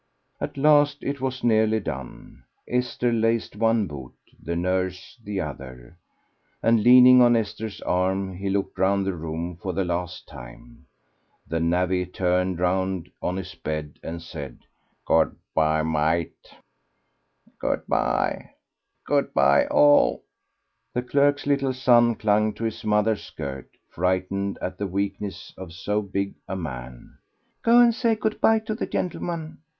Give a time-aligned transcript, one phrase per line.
[0.39, 5.95] At last it was nearly done: Esther laced one boot, the nurse the other,
[6.63, 10.87] and, leaning on Esther's arm, he looked round the room for the last time.
[11.47, 14.61] The navvy turned round on his bed and said
[15.05, 16.51] "Good bye, mate."
[17.59, 18.53] "Good bye....
[19.05, 20.23] Good bye, all."
[20.95, 26.01] The clerk's little son clung to his mother's skirt, frightened at the weakness of so
[26.01, 27.19] big a man.
[27.61, 29.59] "Go and say good bye to the gentleman."